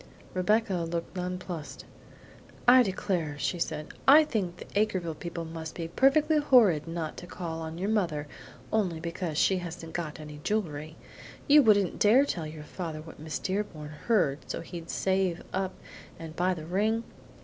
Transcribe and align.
Rebecca 0.33 0.77
looked 0.77 1.15
nonplussed. 1.15 1.85
"I 2.67 2.81
declare," 2.81 3.37
she 3.37 3.59
said, 3.59 3.89
"I 4.07 4.23
think 4.23 4.57
the 4.57 4.65
Acreville 4.75 5.13
people 5.19 5.45
must 5.45 5.75
be 5.75 5.89
perfectly 5.89 6.39
horrid 6.39 6.87
not 6.87 7.17
to 7.17 7.27
call 7.27 7.61
on 7.61 7.77
your 7.77 7.87
mother 7.91 8.27
only 8.73 8.99
because 8.99 9.37
she 9.37 9.57
hasn't 9.57 9.93
got 9.93 10.19
any 10.19 10.39
jewelry. 10.43 10.95
You 11.47 11.61
wouldn't 11.61 11.99
dare 11.99 12.25
tell 12.25 12.47
your 12.47 12.63
father 12.63 12.99
what 13.03 13.19
Miss 13.19 13.37
Dearborn 13.37 13.89
heard, 14.07 14.39
so 14.49 14.61
he'd 14.61 14.89
save 14.89 15.43
up 15.53 15.75
and 16.17 16.35
buy 16.35 16.55
the 16.55 16.65
ring?" 16.65 17.03